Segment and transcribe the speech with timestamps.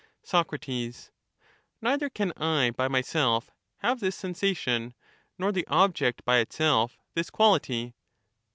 [0.23, 0.49] Soc,
[1.79, 3.51] Neither can I by myself,
[3.83, 4.95] have this sensation,
[5.37, 7.93] nor the object by itself, this quality.